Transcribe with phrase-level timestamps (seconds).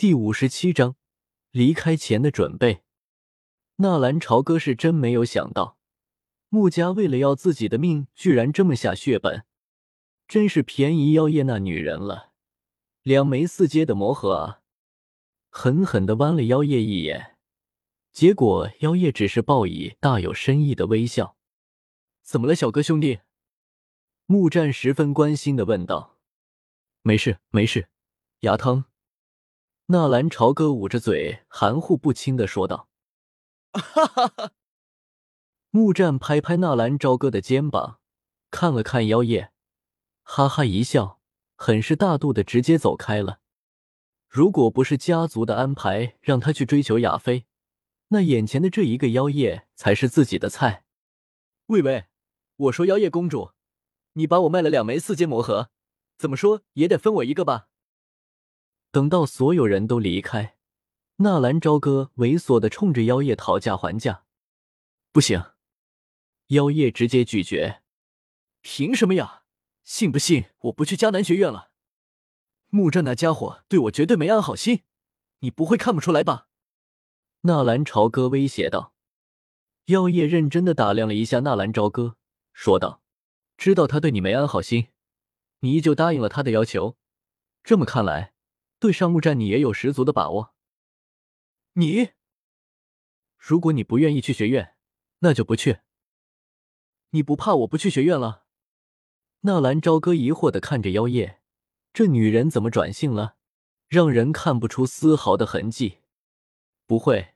[0.00, 0.96] 第五十七章
[1.50, 2.84] 离开前的准备。
[3.76, 5.76] 纳兰朝歌是真没有想到，
[6.48, 9.44] 穆家为了要自己的命，居然这么下血本，
[10.26, 12.32] 真是便宜妖夜那女人了。
[13.02, 14.62] 两枚四阶的魔核啊！
[15.50, 17.36] 狠狠的剜了妖夜一眼，
[18.10, 21.36] 结果妖夜只是报以大有深意的微笑。
[22.22, 23.20] 怎么了，小哥兄弟？
[24.24, 26.18] 木战十分关心的问道。
[27.02, 27.90] 没事，没事，
[28.38, 28.86] 牙疼。
[29.92, 32.88] 纳兰朝歌捂着嘴，含糊不清的说道
[33.74, 34.52] ：“哈哈哈！”
[35.70, 37.98] 木战拍拍纳兰朝歌的肩膀，
[38.52, 39.50] 看了看妖夜，
[40.22, 41.18] 哈哈一笑，
[41.56, 43.40] 很是大度的直接走开了。
[44.28, 47.46] 如果不是家族的安排，让他去追求亚妃，
[48.10, 50.84] 那眼前的这一个妖夜才是自己的菜。
[51.66, 52.04] 喂喂，
[52.54, 53.50] 我说妖夜公主，
[54.12, 55.70] 你把我卖了两枚四阶魔核，
[56.16, 57.66] 怎么说也得分我一个吧？
[58.92, 60.56] 等到所有人都离开，
[61.16, 64.24] 纳兰朝歌猥琐的冲着妖夜讨价还价。
[65.12, 65.52] 不行，
[66.48, 67.82] 妖夜直接拒绝。
[68.62, 69.44] 凭什么呀？
[69.84, 71.70] 信不信我不去迦南学院了？
[72.68, 74.82] 木战那家伙对我绝对没安好心，
[75.40, 76.48] 你不会看不出来吧？
[77.42, 78.94] 纳兰朝歌威胁道。
[79.86, 82.16] 妖夜认真的打量了一下纳兰朝歌，
[82.52, 83.02] 说道
[83.56, 84.88] ：“知道他对你没安好心，
[85.60, 86.96] 你依旧答应了他的要求。
[87.62, 88.34] 这么看来。”
[88.80, 90.54] 对上木战，你也有十足的把握。
[91.74, 92.12] 你，
[93.36, 94.74] 如果你不愿意去学院，
[95.18, 95.80] 那就不去。
[97.10, 98.46] 你不怕我不去学院了？
[99.40, 101.42] 纳兰朝歌疑惑的看着妖夜，
[101.92, 103.36] 这女人怎么转性了？
[103.86, 105.98] 让人看不出丝毫的痕迹。
[106.86, 107.34] 不会，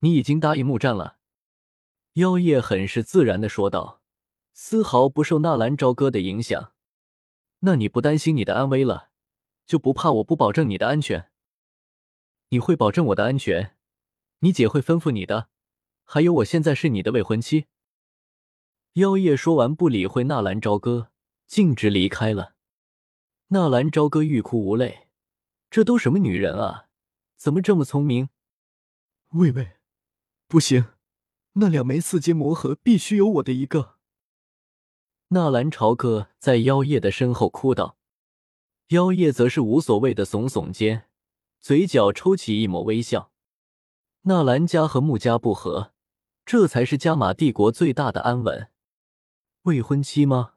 [0.00, 1.18] 你已经答应木战了。
[2.14, 4.02] 妖夜很是自然的说道，
[4.52, 6.72] 丝毫不受纳兰朝歌的影响。
[7.60, 9.11] 那你不担心你的安危了？
[9.66, 11.30] 就不怕我不保证你的安全？
[12.48, 13.76] 你会保证我的安全？
[14.40, 15.48] 你姐会吩咐你的？
[16.04, 17.66] 还有，我现在是你的未婚妻。
[18.94, 21.10] 妖夜说完，不理会纳兰朝歌，
[21.46, 22.54] 径直离开了。
[23.48, 25.08] 纳兰朝歌欲哭无泪，
[25.70, 26.88] 这都什么女人啊？
[27.36, 28.28] 怎么这么聪明？
[29.30, 29.76] 喂喂，
[30.46, 30.88] 不行，
[31.54, 33.96] 那两枚四阶魔核必须有我的一个。
[35.28, 37.96] 纳兰朝歌在妖夜的身后哭道。
[38.88, 41.08] 妖夜则是无所谓的耸耸肩，
[41.60, 43.32] 嘴角抽起一抹微笑。
[44.22, 45.92] 纳兰家和穆家不和，
[46.44, 48.68] 这才是加玛帝国最大的安稳。
[49.62, 50.54] 未婚妻吗？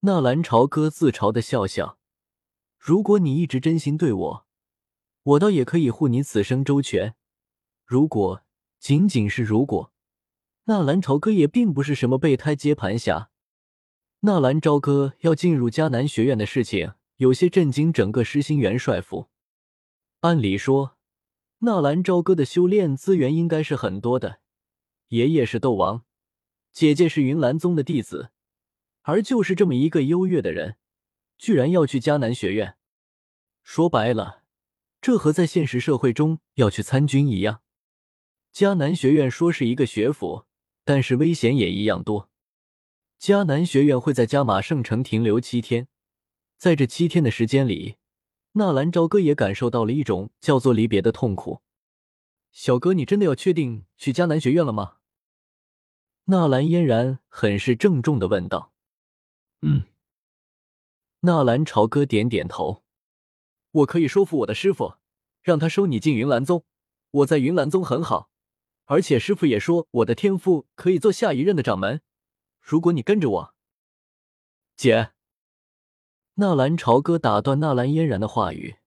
[0.00, 1.98] 纳兰朝歌自嘲的笑笑。
[2.78, 4.46] 如果你一直真心对我，
[5.22, 7.14] 我倒也可以护你此生周全。
[7.84, 8.42] 如果
[8.78, 9.92] 仅仅是如果，
[10.64, 13.30] 纳兰朝歌也并不是什么备胎接盘侠。
[14.20, 16.94] 纳兰朝歌要进入迦南学院的事情。
[17.16, 19.28] 有些震惊整个狮心元帅府。
[20.20, 20.96] 按理说，
[21.58, 24.40] 纳兰朝歌的修炼资源应该是很多的。
[25.08, 26.04] 爷爷是斗王，
[26.72, 28.30] 姐姐是云岚宗的弟子，
[29.02, 30.76] 而就是这么一个优越的人，
[31.38, 32.76] 居然要去迦南学院。
[33.62, 34.42] 说白了，
[35.00, 37.62] 这和在现实社会中要去参军一样。
[38.52, 40.46] 迦南学院说是一个学府，
[40.84, 42.30] 但是危险也一样多。
[43.20, 45.88] 迦南学院会在加马圣城停留七天。
[46.56, 47.96] 在这七天的时间里，
[48.52, 51.60] 纳兰朝歌也感受到了一种叫做离别的痛苦。
[52.52, 54.98] 小哥，你真的要确定去迦南学院了吗？
[56.26, 58.72] 纳兰嫣然很是郑重的问道。
[59.60, 59.82] 嗯。
[61.20, 62.84] 纳兰朝歌点点头。
[63.72, 64.94] 我可以说服我的师傅，
[65.42, 66.64] 让他收你进云岚宗。
[67.10, 68.30] 我在云岚宗很好，
[68.84, 72.00] 而且师傅也说我的天赋可以做下一任的掌门。
[72.60, 73.54] 如果你跟着我，
[74.76, 75.10] 姐。
[76.36, 78.78] 纳兰朝歌打断纳兰嫣然的话语：“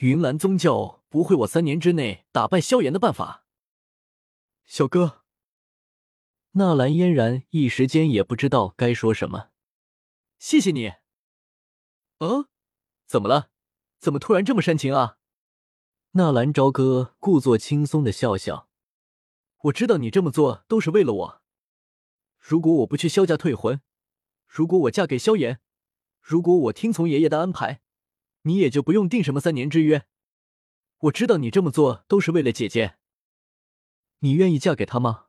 [0.00, 3.44] 云岚宗教不会我三年之内打败萧炎的办法。”
[4.64, 5.22] 小哥，
[6.52, 9.50] 纳兰嫣然一时间也不知道该说什么。
[10.38, 10.94] 谢谢你。
[12.20, 12.46] 嗯，
[13.06, 13.50] 怎么了？
[13.98, 15.18] 怎么突然这么煽情啊？
[16.12, 18.70] 纳兰朝歌故作轻松的笑笑
[19.64, 21.42] ：“我知道你这么做都是为了我。
[22.38, 23.82] 如果我不去萧家退婚，
[24.46, 25.60] 如果我嫁给萧炎。”
[26.26, 27.80] 如果我听从爷爷的安排，
[28.42, 30.06] 你也就不用定什么三年之约。
[31.02, 32.96] 我知道你这么做都是为了姐姐。
[34.18, 35.26] 你愿意嫁给他吗？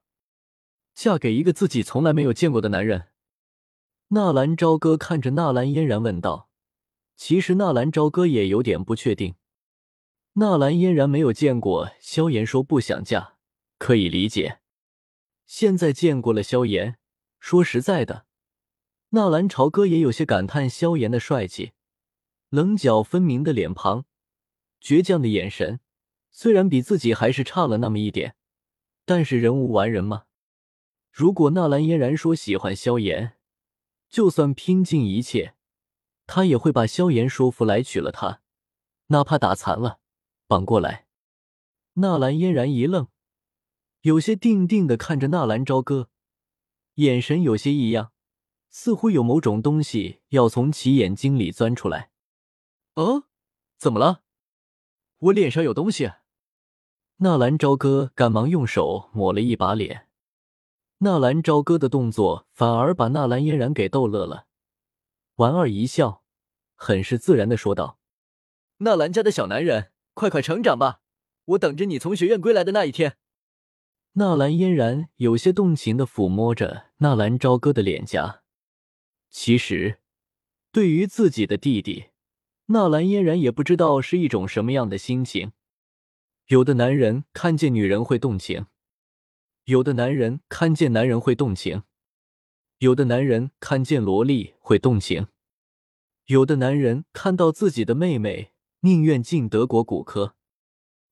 [0.95, 3.09] 嫁给一个自己从来没有见过的男人？
[4.07, 6.49] 纳兰朝歌看着纳兰嫣然问道。
[7.15, 9.35] 其实纳兰朝歌也有点不确定。
[10.33, 13.35] 纳兰嫣然没有见过萧炎，说不想嫁，
[13.77, 14.61] 可以理解。
[15.45, 16.97] 现在见过了萧炎，
[17.39, 18.26] 说实在的。
[19.09, 21.71] 纳兰朝歌也有些感叹萧炎的帅气，
[22.49, 24.03] 棱角分明的脸庞，
[24.81, 25.79] 倔强的眼神，
[26.29, 28.35] 虽然比自己还是差了那么一点，
[29.05, 30.25] 但是人无完人嘛。
[31.09, 33.37] 如果纳兰嫣然说喜欢萧炎，
[34.09, 35.55] 就算拼尽一切，
[36.25, 38.41] 他也会把萧炎说服来娶了她，
[39.07, 39.99] 哪怕打残了，
[40.47, 41.07] 绑过来。
[41.93, 43.07] 纳兰嫣然一愣，
[44.01, 46.09] 有些定定的看着纳兰朝歌，
[46.95, 48.11] 眼神有些异样，
[48.79, 52.11] 似乎有某种东西要从其眼睛里钻出来。
[52.93, 53.23] 哦，
[53.75, 54.21] 怎么了？
[55.17, 56.11] 我脸上有东西。
[57.17, 60.09] 纳兰朝歌赶忙用手抹了一把脸。
[60.99, 64.45] 纳兰朝歌的动作反而把纳兰嫣然给逗乐了，
[65.33, 66.21] 莞尔一笑，
[66.75, 67.97] 很是自然的说道
[68.77, 71.01] ：“纳兰家的小男人，快快成长吧，
[71.45, 73.17] 我等着你从学院归来的那一天。”
[74.13, 78.43] 纳兰嫣然有些动情的抚摸着纳兰朝歌的脸颊。
[79.39, 79.99] 其实，
[80.71, 82.05] 对于自己的弟弟，
[82.65, 85.51] 纳兰嫣然也不知道是一种什么样的心情。
[86.47, 88.65] 有的男人看见女人会动情。
[89.65, 91.83] 有的男人看见男人会动情，
[92.79, 95.27] 有的男人看见萝莉会动情，
[96.25, 100.35] 有的男人看到自己的妹妹宁愿进德国骨科，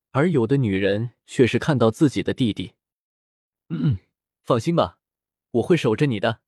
[0.10, 2.74] 而有的女人却是看到自己的弟弟。
[3.70, 4.00] 嗯，
[4.44, 4.98] 放心吧，
[5.52, 6.42] 我会守着你的。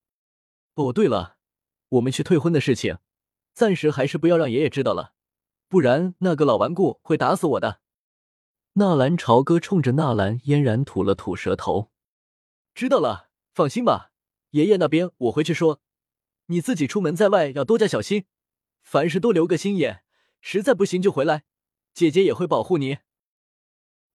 [0.73, 1.36] 哦，对了，
[1.89, 2.97] 我们去退婚的事情，
[3.53, 5.13] 暂时还是不要让爷爷知道了，
[5.67, 7.81] 不然那个老顽固会打死我的。
[8.73, 11.91] 纳兰朝歌冲着纳兰嫣然吐了吐舌头。
[12.75, 14.11] 知道了，放心吧，
[14.51, 15.81] 爷爷那边我回去说。
[16.49, 18.25] 你自己出门在外要多加小心，
[18.81, 20.03] 凡事多留个心眼，
[20.39, 21.43] 实在不行就回来，
[21.93, 22.99] 姐姐也会保护你。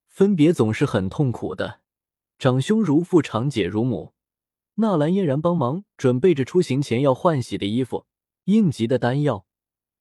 [0.06, 1.80] 分别总是很痛苦的，
[2.38, 4.14] 长兄如父，长姐如母。
[4.76, 8.06] 纳兰嫣然帮忙准备着出行前要换洗的衣服、
[8.44, 9.46] 应急的丹药，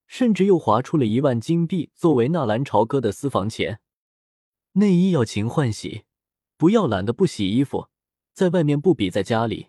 [0.07, 3.81] 甚至又划出了一万金币作为纳兰朝歌的私房钱。
[4.73, 6.03] 内衣要勤换洗，
[6.55, 7.89] 不要懒得不洗衣服。
[8.33, 9.67] 在外面不比在家里，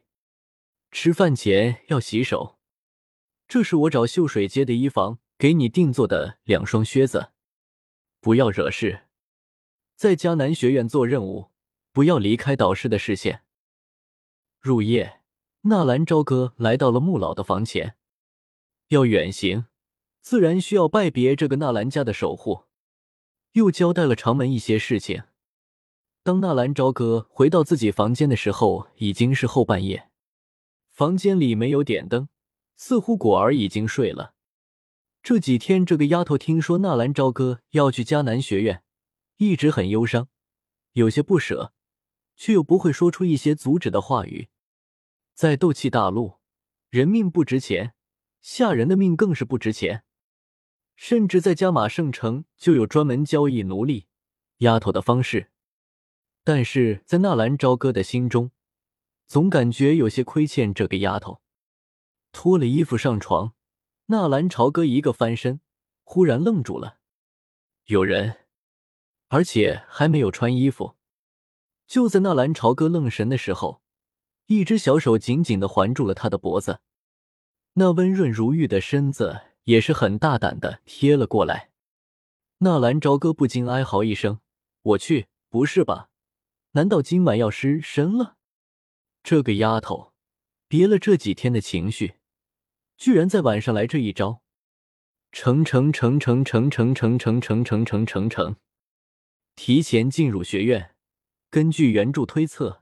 [0.93, 2.59] 吃饭前要洗手。
[3.49, 7.33] 这是我找秀水街的衣房给你定做的两双靴子。
[8.21, 9.09] 不要惹事，
[9.97, 11.51] 在迦南学院做任务，
[11.93, 13.43] 不要离开导师的视线。
[14.65, 15.21] 入夜，
[15.63, 17.97] 纳兰朝歌来到了穆老的房前。
[18.91, 19.67] 要远行，
[20.21, 22.67] 自然需要拜别这个纳兰家的守护，
[23.55, 25.25] 又交代了长门一些事情。
[26.23, 30.11] 当纳兰朝歌回到自己房间的时候，已经是后半夜。
[30.93, 32.29] 房间里没有点灯，
[32.77, 34.35] 似乎果儿已经睡了。
[35.25, 38.85] 这几天，这个丫头听说纳兰朝歌要去迦南学院，
[39.39, 40.29] 一直很忧伤，
[40.93, 41.73] 有些不舍，
[42.37, 44.51] 却又不会说出一些阻止的话语。
[45.35, 46.35] 在斗气大陆，
[46.91, 47.95] 人命不值钱，
[48.41, 50.05] 下人的命更是不值钱，
[50.95, 54.07] 甚至在加玛圣城就有专门交易奴隶、
[54.59, 55.51] 丫头的方式。
[56.45, 58.51] 但是在纳兰朝歌的心中，
[59.27, 61.41] 总感觉有些亏欠这个丫头。
[62.33, 63.55] 脱了衣服上床，
[64.07, 65.61] 纳兰朝歌一个翻身，
[66.03, 66.99] 忽然愣住了。
[67.87, 68.47] 有人，
[69.29, 70.97] 而且还没有穿衣服。
[71.87, 73.82] 就在纳兰朝歌愣神的时候，
[74.47, 76.81] 一只小手紧紧的环住了他的脖子，
[77.75, 81.71] 那温润如玉的身子也是很大胆的贴了过来。
[82.59, 84.41] 纳兰朝歌不禁哀嚎一声
[84.83, 86.11] ：“我去，不是吧？”
[86.73, 88.37] 难道今晚要失身了？
[89.23, 90.13] 这个丫头
[90.69, 92.15] 憋了这几天的情绪，
[92.97, 94.43] 居然在晚上来这一招！
[95.31, 98.57] 成成成成成成成成成成成成成，
[99.55, 100.95] 提前进入学院。
[101.51, 102.82] 根据原著推测，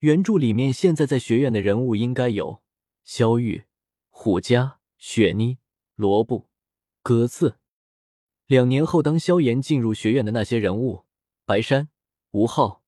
[0.00, 2.62] 原著里面现在在学院的人物应该有
[3.02, 3.64] 萧玉、
[4.10, 5.58] 虎家、雪妮、
[5.94, 6.48] 罗布、
[7.02, 7.58] 戈刺。
[8.46, 11.04] 两年后，当萧炎进入学院的那些人物，
[11.46, 11.88] 白山、
[12.32, 12.82] 吴昊。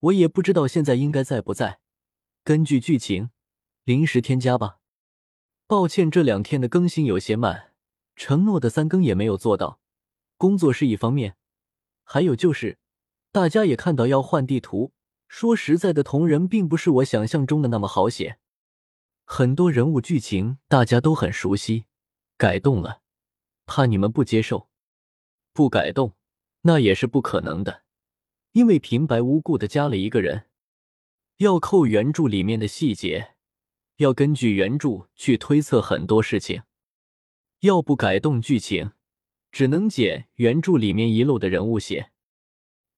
[0.00, 1.80] 我也不知道现在应该在不在，
[2.42, 3.30] 根据剧情
[3.84, 4.78] 临时添加吧。
[5.66, 7.72] 抱歉，这两天的更新有些慢，
[8.14, 9.80] 承诺的三更也没有做到。
[10.36, 11.36] 工作是一方面，
[12.02, 12.78] 还有就是
[13.30, 14.92] 大家也看到要换地图。
[15.28, 18.38] 说实在的，同人并不是我想象中的那么好写，
[19.24, 21.86] 很多人物剧情大家都很熟悉，
[22.36, 23.02] 改动了，
[23.66, 24.68] 怕你们不接受。
[25.52, 26.14] 不改动，
[26.62, 27.82] 那也是不可能的。
[28.52, 30.46] 因为平白无故的加了一个人，
[31.38, 33.34] 要扣原著里面的细节，
[33.96, 36.62] 要根据原著去推测很多事情，
[37.60, 38.92] 要不改动剧情，
[39.50, 42.12] 只能捡原著里面遗漏的人物写。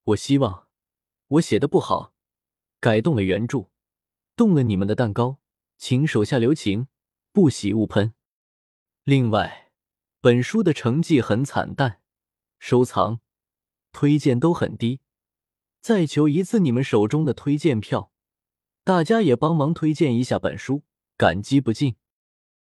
[0.04, 0.68] 我希望
[1.26, 2.12] 我写的不好，
[2.80, 3.70] 改动了原著，
[4.36, 5.38] 动了你们的蛋糕，
[5.76, 6.88] 请手下留情，
[7.32, 8.14] 不喜勿喷。
[9.04, 9.72] 另外，
[10.20, 12.00] 本书的成绩很惨淡，
[12.58, 13.20] 收藏。
[13.90, 15.00] 推荐都很低，
[15.80, 18.12] 再求一次你们手中的推荐票，
[18.84, 20.84] 大家也帮忙推荐一下本书，
[21.16, 21.96] 感激不尽。